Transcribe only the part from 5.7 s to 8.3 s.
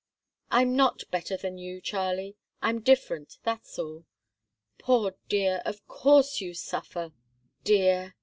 course you suffer!" "Dear!"